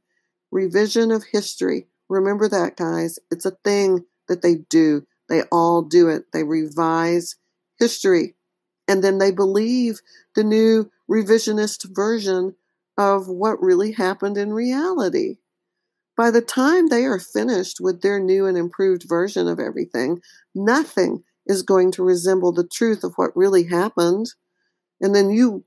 Revision 0.50 1.11
of 1.12 1.25
history 1.32 1.87
Remember 2.08 2.49
that, 2.49 2.76
guys. 2.76 3.18
It's 3.30 3.46
a 3.46 3.56
thing 3.64 4.04
that 4.28 4.42
they 4.42 4.56
do. 4.70 5.06
They 5.28 5.42
all 5.50 5.82
do 5.82 6.08
it. 6.08 6.32
They 6.32 6.44
revise 6.44 7.37
history. 7.78 8.37
And 8.88 9.02
then 9.02 9.18
they 9.18 9.32
believe 9.32 10.00
the 10.35 10.44
new 10.44 10.90
revisionist 11.11 11.94
version 11.94 12.54
of 12.96 13.28
what 13.28 13.61
really 13.61 13.92
happened 13.92 14.38
in 14.38 14.52
reality. 14.52 15.37
By 16.16 16.30
the 16.30 16.40
time 16.40 16.88
they 16.88 17.04
are 17.04 17.18
finished 17.18 17.78
with 17.80 18.00
their 18.00 18.20
new 18.20 18.46
and 18.46 18.56
improved 18.56 19.04
version 19.06 19.49
of 19.49 19.58
everything, 19.58 20.20
nothing 20.54 21.25
is 21.46 21.62
going 21.62 21.90
to 21.92 22.04
resemble 22.04 22.52
the 22.52 22.66
truth 22.66 23.04
of 23.04 23.14
what 23.16 23.37
really 23.37 23.64
happened. 23.64 24.32
And 25.00 25.14
then 25.14 25.30
you, 25.30 25.64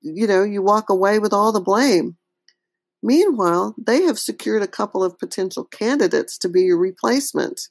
you 0.00 0.26
know, 0.26 0.42
you 0.42 0.62
walk 0.62 0.90
away 0.90 1.18
with 1.18 1.32
all 1.32 1.52
the 1.52 1.60
blame. 1.60 2.16
Meanwhile, 3.02 3.74
they 3.78 4.02
have 4.02 4.18
secured 4.18 4.62
a 4.62 4.68
couple 4.68 5.04
of 5.04 5.18
potential 5.18 5.64
candidates 5.64 6.36
to 6.38 6.48
be 6.48 6.62
your 6.62 6.78
replacement, 6.78 7.68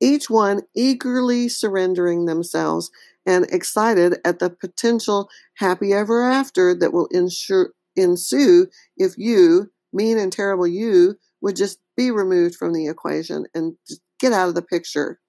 each 0.00 0.28
one 0.28 0.62
eagerly 0.74 1.48
surrendering 1.48 2.24
themselves 2.24 2.90
and 3.26 3.44
excited 3.52 4.18
at 4.24 4.38
the 4.38 4.50
potential 4.50 5.28
happy 5.56 5.92
ever 5.92 6.28
after 6.28 6.74
that 6.74 6.92
will 6.92 7.06
ensure, 7.12 7.72
ensue 7.94 8.66
if 8.96 9.16
you, 9.16 9.70
mean 9.92 10.18
and 10.18 10.32
terrible 10.32 10.66
you, 10.66 11.16
would 11.40 11.56
just 11.56 11.78
be 11.96 12.10
removed 12.10 12.54
from 12.56 12.72
the 12.72 12.88
equation 12.88 13.46
and 13.54 13.74
get 14.18 14.32
out 14.32 14.48
of 14.48 14.54
the 14.54 14.62
picture. 14.62 15.20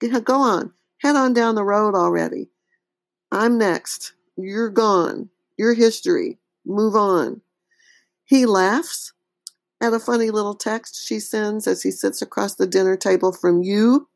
Go 0.00 0.40
on, 0.40 0.72
head 0.98 1.16
on 1.16 1.32
down 1.32 1.54
the 1.54 1.64
road 1.64 1.94
already. 1.94 2.50
I'm 3.32 3.58
next. 3.58 4.12
You're 4.36 4.70
gone. 4.70 5.30
Your 5.56 5.74
history. 5.74 6.38
Move 6.64 6.94
on. 6.94 7.42
He 8.24 8.46
laughs 8.46 9.12
at 9.80 9.92
a 9.92 9.98
funny 9.98 10.30
little 10.30 10.54
text 10.54 11.06
she 11.06 11.18
sends 11.18 11.66
as 11.66 11.82
he 11.82 11.90
sits 11.90 12.22
across 12.22 12.54
the 12.54 12.66
dinner 12.66 12.96
table 12.96 13.32
from 13.32 13.62
you. 13.62 14.08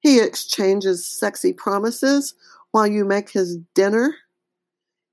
He 0.00 0.20
exchanges 0.20 1.06
sexy 1.06 1.52
promises 1.52 2.34
while 2.70 2.86
you 2.86 3.04
make 3.04 3.30
his 3.30 3.58
dinner. 3.74 4.16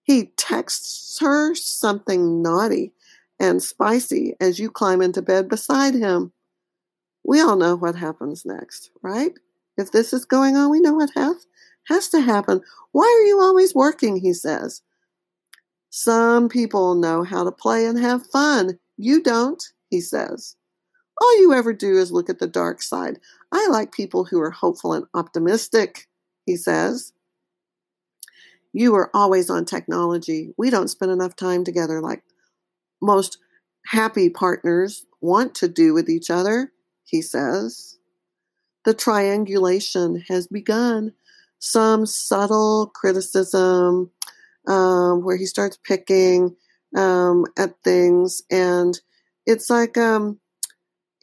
He 0.04 0.28
texts 0.38 1.20
her 1.20 1.54
something 1.56 2.42
naughty 2.42 2.94
and 3.40 3.62
spicy 3.62 4.36
as 4.40 4.60
you 4.60 4.72
climb 4.72 5.02
into 5.02 5.22
bed 5.22 5.50
beside 5.50 5.94
him. 5.94 6.32
We 7.24 7.42
all 7.42 7.58
know 7.58 7.76
what 7.76 7.96
happens 7.96 8.46
next, 8.46 8.90
right? 9.02 9.34
If 9.78 9.92
this 9.92 10.14
is 10.14 10.26
going 10.26 10.56
on, 10.56 10.72
we 10.72 10.80
know 10.80 10.94
what 10.94 11.12
has, 11.16 11.46
has 11.88 12.10
to 12.10 12.22
happen. 12.22 12.62
Why 12.92 13.04
are 13.04 13.26
you 13.26 13.40
always 13.40 13.76
working? 13.76 14.18
He 14.18 14.34
says. 14.34 14.82
Some 15.90 16.50
people 16.50 16.96
know 16.96 17.24
how 17.24 17.44
to 17.44 17.52
play 17.52 17.86
and 17.86 17.98
have 18.00 18.28
fun. 18.28 18.80
You 18.98 19.22
don't, 19.22 19.64
he 19.90 20.02
says. 20.02 20.56
All 21.20 21.42
you 21.42 21.54
ever 21.54 21.74
do 21.74 21.98
is 21.98 22.12
look 22.12 22.30
at 22.30 22.40
the 22.40 22.48
dark 22.48 22.82
side. 22.82 23.20
I 23.52 23.68
like 23.68 23.92
people 23.92 24.26
who 24.26 24.40
are 24.40 24.52
hopeful 24.52 24.94
and 24.94 25.06
optimistic, 25.14 26.08
he 26.46 26.56
says. 26.56 27.14
You 28.74 28.94
are 28.96 29.10
always 29.14 29.50
on 29.50 29.66
technology. 29.66 30.54
We 30.58 30.70
don't 30.70 30.90
spend 30.90 31.12
enough 31.12 31.36
time 31.36 31.64
together 31.64 32.02
like 32.02 32.22
most 33.02 33.40
happy 33.88 34.30
partners 34.30 35.06
want 35.22 35.56
to 35.56 35.68
do 35.68 35.94
with 35.94 36.10
each 36.10 36.30
other, 36.30 36.72
he 37.06 37.22
says. 37.22 37.98
The 38.86 38.94
triangulation 38.94 40.24
has 40.28 40.48
begun. 40.48 41.14
Some 41.60 42.06
subtle 42.06 42.92
criticism 42.94 44.12
um, 44.68 45.24
where 45.24 45.38
he 45.38 45.46
starts 45.46 45.78
picking 45.84 46.56
um, 46.96 47.46
at 47.58 47.82
things, 47.84 48.42
and 48.52 49.00
it's 49.46 49.70
like 49.70 49.98
um, 49.98 50.40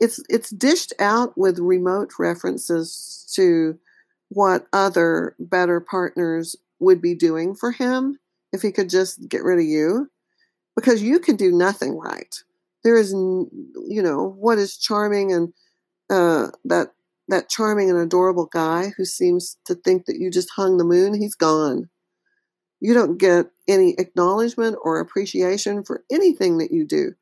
it's 0.01 0.21
it's 0.29 0.51
dished 0.51 0.93
out 0.99 1.37
with 1.37 1.59
remote 1.59 2.13
references 2.19 3.31
to 3.35 3.79
what 4.29 4.67
other 4.73 5.37
better 5.39 5.81
partners 5.81 6.57
would 6.81 7.01
be 7.01 7.15
doing 7.15 7.55
for 7.55 7.71
him 7.71 8.19
if 8.53 8.63
he 8.63 8.73
could 8.73 8.91
just 8.91 9.29
get 9.29 9.45
rid 9.45 9.59
of 9.59 9.65
you. 9.65 10.11
Because 10.75 11.03
you 11.03 11.21
can 11.21 11.37
do 11.37 11.53
nothing 11.53 11.97
right. 11.97 12.35
There 12.83 12.97
is 12.97 13.13
you 13.13 14.03
know 14.03 14.35
what 14.39 14.59
is 14.59 14.77
charming 14.77 15.33
and 15.33 15.53
uh, 16.11 16.49
that 16.65 16.89
that 17.29 17.49
charming 17.49 17.91
and 17.91 17.99
adorable 17.99 18.47
guy 18.47 18.93
who 18.97 19.05
seems 19.05 19.57
to 19.65 19.75
think 19.75 20.07
that 20.07 20.19
you 20.19 20.31
just 20.31 20.51
hung 20.57 20.77
the 20.77 20.85
moon 20.85 21.15
he's 21.15 21.35
gone. 21.35 21.89
You 22.81 22.93
don't 22.93 23.19
get 23.19 23.47
any 23.67 23.95
acknowledgement 23.99 24.77
or 24.83 25.01
appreciation 25.01 25.85
for 25.85 26.05
anything 26.13 26.59
that 26.59 26.71
you 26.71 26.87
do. 26.87 27.13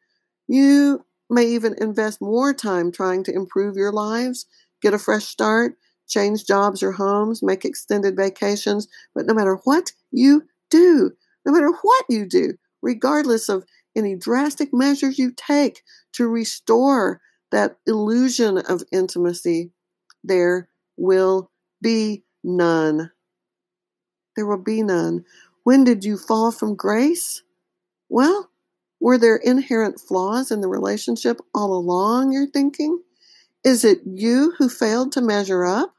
You 0.49 1.05
may 1.31 1.47
even 1.47 1.75
invest 1.81 2.21
more 2.21 2.53
time 2.53 2.91
trying 2.91 3.25
to 3.25 3.35
improve 3.35 3.77
your 3.77 3.93
lives 3.93 4.47
get 4.83 4.93
a 4.93 4.99
fresh 4.99 5.25
start 5.25 5.75
change 6.09 6.45
jobs 6.45 6.83
or 6.83 6.93
homes 6.93 7.43
make 7.43 7.65
extended 7.65 8.17
vacations 8.17 8.89
but 9.15 9.25
no 9.25 9.33
matter 9.33 9.59
what 9.65 9.93
you 10.11 10.43
do 10.69 11.11
no 11.47 11.53
matter 11.53 11.71
what 11.71 12.05
you 12.09 12.27
do 12.27 12.53
regardless 12.83 13.49
of 13.49 13.65
any 13.97 14.15
drastic 14.17 14.73
measures 14.73 15.19
you 15.19 15.33
take 15.35 15.83
to 16.13 16.29
restore 16.29 17.21
that 17.51 17.77
illusion 17.87 18.59
of 18.59 18.83
intimacy, 18.91 19.71
there 20.25 20.69
will 20.97 21.51
be 21.81 22.25
none. 22.45 23.11
There 24.37 24.47
will 24.47 24.63
be 24.63 24.83
none. 24.83 25.25
When 25.65 25.85
did 25.85 26.05
you 26.05 26.17
fall 26.17 26.51
from 26.51 26.75
grace? 26.75 27.43
Well, 28.09 28.51
were 29.01 29.19
there 29.19 29.37
inherent 29.37 30.01
flaws 30.01 30.51
in 30.51 30.61
the 30.61 30.69
relationship 30.69 31.41
all 31.55 31.75
along, 31.75 32.33
you're 32.33 32.47
thinking? 32.47 33.03
Is 33.65 33.85
it 33.85 34.01
you 34.05 34.55
who 34.59 34.69
failed 34.69 35.13
to 35.13 35.21
measure 35.21 35.65
up? 35.65 35.95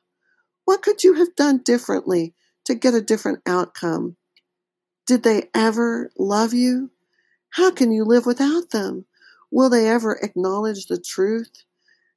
What 0.66 0.82
could 0.82 1.04
you 1.04 1.16
have 1.16 1.36
done 1.36 1.60
differently 1.60 2.34
to 2.66 2.76
get 2.76 2.94
a 2.94 3.02
different 3.02 3.42
outcome? 3.46 4.16
Did 5.06 5.24
they 5.24 5.50
ever 5.54 6.12
love 6.18 6.54
you? 6.54 6.92
How 7.50 7.72
can 7.72 7.92
you 7.92 8.06
live 8.06 8.26
without 8.26 8.72
them? 8.72 9.06
Will 9.52 9.70
they 9.70 9.88
ever 9.88 10.18
acknowledge 10.22 10.88
the 10.88 10.98
truth? 10.98 11.64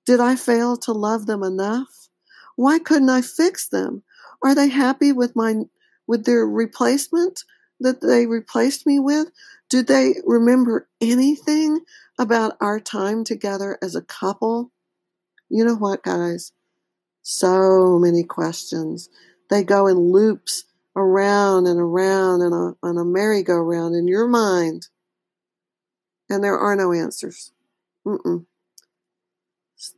Did 0.06 0.20
I 0.20 0.36
fail 0.36 0.76
to 0.78 0.92
love 0.92 1.26
them 1.26 1.42
enough? 1.42 2.08
Why 2.56 2.78
couldn't 2.78 3.10
I 3.10 3.22
fix 3.22 3.68
them? 3.68 4.02
Are 4.42 4.54
they 4.54 4.68
happy 4.68 5.12
with 5.12 5.36
my 5.36 5.64
with 6.06 6.24
their 6.24 6.46
replacement 6.46 7.44
that 7.80 8.00
they 8.00 8.26
replaced 8.26 8.86
me 8.86 8.98
with? 8.98 9.30
Do 9.68 9.82
they 9.82 10.14
remember 10.24 10.88
anything 11.00 11.80
about 12.18 12.56
our 12.60 12.80
time 12.80 13.24
together 13.24 13.78
as 13.82 13.94
a 13.94 14.02
couple? 14.02 14.72
You 15.50 15.64
know 15.64 15.74
what, 15.74 16.02
guys? 16.02 16.52
So 17.22 17.98
many 17.98 18.22
questions. 18.22 19.10
They 19.50 19.64
go 19.64 19.88
in 19.88 20.12
loops 20.12 20.64
around 20.96 21.66
and 21.66 21.80
around 21.80 22.40
in 22.42 22.52
a, 22.52 22.74
on 22.82 22.96
a 22.96 23.04
merry-go-round 23.04 23.94
in 23.94 24.08
your 24.08 24.28
mind 24.28 24.88
and 26.28 26.42
there 26.42 26.58
are 26.58 26.76
no 26.76 26.92
answers. 26.92 27.52
Mm-mm. 28.06 28.46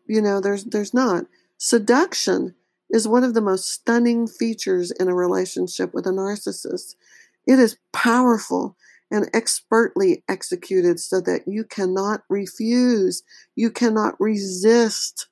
You 0.07 0.21
know, 0.21 0.41
there's 0.41 0.65
there's 0.65 0.95
not. 0.95 1.27
Seduction 1.59 2.55
is 2.91 3.07
one 3.07 3.25
of 3.25 3.35
the 3.35 3.41
most 3.41 3.71
stunning 3.71 4.27
features 4.27 4.91
in 4.93 5.09
a 5.09 5.15
relationship 5.15 5.93
with 5.93 6.07
a 6.07 6.11
narcissist. 6.11 6.95
It 7.47 7.59
is 7.59 7.79
powerful 7.93 8.77
and 9.11 9.29
expertly 9.33 10.23
executed 10.29 11.01
so 11.01 11.21
that 11.23 11.43
you 11.47 11.65
cannot 11.65 12.23
refuse, 12.29 13.23
you 13.57 13.71
cannot 13.71 14.21
resist. 14.21 15.29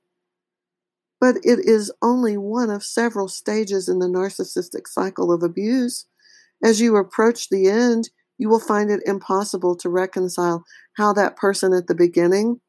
But 1.20 1.36
it 1.42 1.60
is 1.60 1.92
only 2.02 2.36
one 2.36 2.70
of 2.70 2.84
several 2.84 3.28
stages 3.28 3.88
in 3.88 3.98
the 3.98 4.06
narcissistic 4.06 4.86
cycle 4.86 5.32
of 5.32 5.42
abuse. 5.42 6.06
As 6.62 6.80
you 6.80 6.96
approach 6.96 7.48
the 7.48 7.68
end, 7.68 8.10
you 8.38 8.48
will 8.48 8.60
find 8.60 8.90
it 8.90 9.02
impossible 9.06 9.76
to 9.76 9.88
reconcile 9.88 10.64
how 10.96 11.12
that 11.14 11.36
person 11.36 11.72
at 11.72 11.86
the 11.86 11.94
beginning 11.94 12.60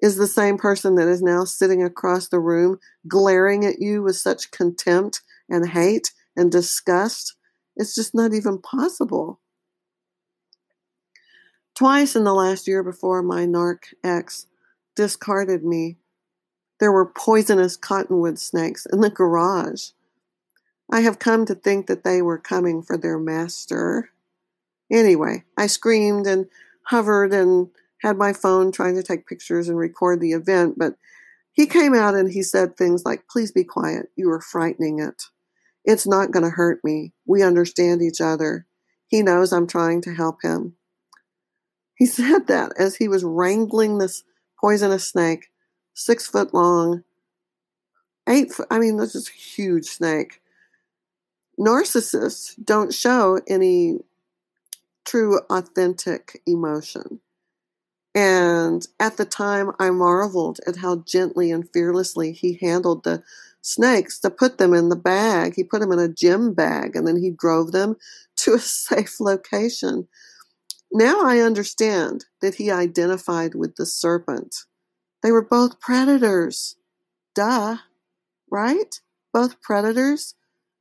is 0.00 0.16
the 0.16 0.26
same 0.26 0.58
person 0.58 0.94
that 0.94 1.08
is 1.08 1.22
now 1.22 1.44
sitting 1.44 1.82
across 1.82 2.28
the 2.28 2.40
room 2.40 2.78
glaring 3.06 3.64
at 3.64 3.80
you 3.80 4.02
with 4.02 4.16
such 4.16 4.50
contempt 4.50 5.22
and 5.48 5.70
hate 5.70 6.12
and 6.36 6.52
disgust. 6.52 7.34
It's 7.76 7.94
just 7.94 8.14
not 8.14 8.32
even 8.32 8.60
possible. 8.60 9.40
Twice 11.74 12.16
in 12.16 12.24
the 12.24 12.34
last 12.34 12.66
year 12.66 12.82
before 12.82 13.22
my 13.22 13.46
narc 13.46 13.94
ex 14.02 14.46
discarded 14.96 15.64
me, 15.64 15.96
there 16.80 16.92
were 16.92 17.06
poisonous 17.06 17.76
cottonmouth 17.76 18.38
snakes 18.38 18.86
in 18.86 19.00
the 19.00 19.10
garage. 19.10 19.90
I 20.90 21.00
have 21.00 21.18
come 21.18 21.44
to 21.46 21.54
think 21.54 21.86
that 21.86 22.02
they 22.04 22.22
were 22.22 22.38
coming 22.38 22.82
for 22.82 22.96
their 22.96 23.18
master. 23.18 24.10
Anyway, 24.90 25.44
I 25.56 25.66
screamed 25.66 26.26
and 26.26 26.46
hovered 26.84 27.32
and 27.32 27.68
had 28.02 28.16
my 28.16 28.32
phone 28.32 28.72
trying 28.72 28.94
to 28.96 29.02
take 29.02 29.26
pictures 29.26 29.68
and 29.68 29.76
record 29.76 30.20
the 30.20 30.32
event, 30.32 30.78
but 30.78 30.94
he 31.52 31.66
came 31.66 31.94
out 31.94 32.14
and 32.14 32.30
he 32.30 32.42
said 32.42 32.76
things 32.76 33.04
like, 33.04 33.26
Please 33.28 33.50
be 33.50 33.64
quiet. 33.64 34.06
You 34.16 34.30
are 34.30 34.40
frightening 34.40 35.00
it. 35.00 35.24
It's 35.84 36.06
not 36.06 36.30
going 36.30 36.44
to 36.44 36.50
hurt 36.50 36.84
me. 36.84 37.12
We 37.26 37.42
understand 37.42 38.02
each 38.02 38.20
other. 38.20 38.66
He 39.08 39.22
knows 39.22 39.52
I'm 39.52 39.66
trying 39.66 40.02
to 40.02 40.14
help 40.14 40.42
him. 40.42 40.76
He 41.96 42.06
said 42.06 42.46
that 42.46 42.72
as 42.78 42.96
he 42.96 43.08
was 43.08 43.24
wrangling 43.24 43.98
this 43.98 44.22
poisonous 44.60 45.08
snake, 45.08 45.48
six 45.94 46.28
foot 46.28 46.54
long, 46.54 47.02
eight 48.28 48.52
foot, 48.52 48.68
I 48.70 48.78
mean, 48.78 48.96
this 48.96 49.14
is 49.14 49.28
a 49.28 49.32
huge 49.32 49.86
snake. 49.86 50.40
Narcissists 51.58 52.54
don't 52.62 52.94
show 52.94 53.40
any 53.48 53.98
true, 55.04 55.40
authentic 55.50 56.40
emotion. 56.46 57.20
And 58.14 58.86
at 58.98 59.16
the 59.16 59.24
time, 59.24 59.72
I 59.78 59.90
marveled 59.90 60.60
at 60.66 60.76
how 60.76 61.04
gently 61.06 61.50
and 61.50 61.68
fearlessly 61.72 62.32
he 62.32 62.58
handled 62.60 63.04
the 63.04 63.22
snakes 63.60 64.18
to 64.20 64.30
put 64.30 64.58
them 64.58 64.74
in 64.74 64.88
the 64.88 64.96
bag. 64.96 65.54
He 65.54 65.64
put 65.64 65.80
them 65.80 65.92
in 65.92 65.98
a 65.98 66.08
gym 66.08 66.54
bag 66.54 66.96
and 66.96 67.06
then 67.06 67.16
he 67.16 67.30
drove 67.30 67.72
them 67.72 67.96
to 68.38 68.54
a 68.54 68.58
safe 68.58 69.20
location. 69.20 70.08
Now 70.90 71.22
I 71.22 71.40
understand 71.40 72.24
that 72.40 72.54
he 72.54 72.70
identified 72.70 73.54
with 73.54 73.76
the 73.76 73.84
serpent. 73.86 74.64
They 75.22 75.32
were 75.32 75.44
both 75.44 75.80
predators. 75.80 76.76
Duh, 77.34 77.76
right? 78.50 79.00
Both 79.32 79.60
predators? 79.60 80.34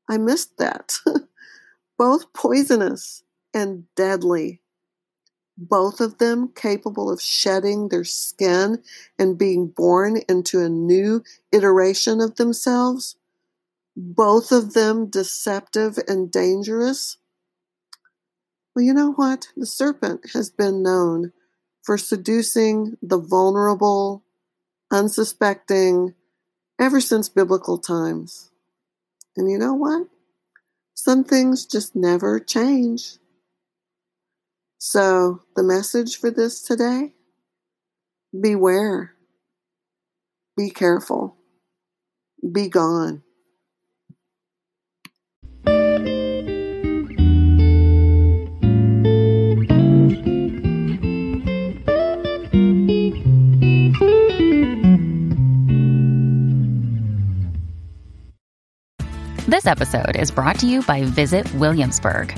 I 0.09 0.17
missed 0.17 0.57
that. 0.57 0.99
both 1.97 2.31
poisonous 2.33 3.23
and 3.53 3.83
deadly. 3.95 4.61
Both 5.57 5.99
of 5.99 6.19
them 6.19 6.49
capable 6.53 7.09
of 7.09 7.19
shedding 7.19 7.89
their 7.89 8.03
skin 8.03 8.83
and 9.17 9.37
being 9.37 9.67
born 9.67 10.21
into 10.29 10.61
a 10.61 10.69
new 10.69 11.23
iteration 11.51 12.21
of 12.21 12.35
themselves. 12.35 13.15
Both 13.95 14.51
of 14.51 14.73
them 14.73 15.09
deceptive 15.09 15.97
and 16.07 16.31
dangerous. 16.31 17.17
Well, 18.75 18.85
you 18.85 18.93
know 18.93 19.13
what? 19.13 19.47
The 19.57 19.65
serpent 19.65 20.29
has 20.33 20.51
been 20.51 20.83
known 20.83 21.33
for 21.81 21.97
seducing 21.97 22.97
the 23.01 23.17
vulnerable, 23.17 24.23
unsuspecting, 24.91 26.13
ever 26.79 27.01
since 27.01 27.29
biblical 27.29 27.79
times. 27.79 28.51
And 29.35 29.49
you 29.49 29.57
know 29.57 29.73
what? 29.73 30.07
Some 30.93 31.23
things 31.23 31.65
just 31.65 31.95
never 31.95 32.39
change. 32.39 33.17
So, 34.79 35.41
the 35.55 35.63
message 35.63 36.17
for 36.17 36.29
this 36.29 36.61
today 36.61 37.13
beware, 38.39 39.15
be 40.55 40.69
careful, 40.69 41.35
be 42.51 42.69
gone. 42.69 43.23
This 59.47 59.65
episode 59.65 60.17
is 60.17 60.29
brought 60.29 60.59
to 60.59 60.67
you 60.67 60.83
by 60.83 61.03
Visit 61.03 61.51
Williamsburg. 61.55 62.37